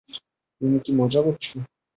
তুমি 0.61 0.77
কি 0.83 0.91
মজা 0.99 1.19
করছো? 1.25 1.55